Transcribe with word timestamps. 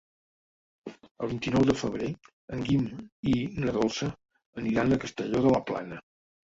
El 1.25 1.29
vint-i-nou 1.33 1.67
de 1.71 1.75
febrer 1.83 2.09
en 2.57 2.65
Guim 2.71 2.89
i 3.35 3.37
na 3.61 3.77
Dolça 3.79 4.13
aniran 4.65 4.95
a 4.95 5.03
Castelló 5.09 5.49
de 5.49 5.57
la 5.59 5.67
Plana. 5.73 6.07